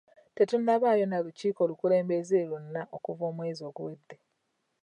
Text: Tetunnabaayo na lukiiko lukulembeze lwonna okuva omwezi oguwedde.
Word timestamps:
Tetunnabaayo 0.35 1.05
na 1.07 1.17
lukiiko 1.25 1.61
lukulembeze 1.69 2.37
lwonna 2.47 2.81
okuva 2.95 3.23
omwezi 3.31 3.61
oguwedde. 3.69 4.17